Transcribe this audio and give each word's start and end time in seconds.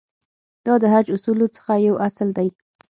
دا 0.65 0.73
د 0.81 0.83
حج 0.93 1.07
اصولو 1.15 1.47
څخه 1.55 1.71
یو 1.87 1.95
اصل 2.07 2.29
دی. 2.37 2.49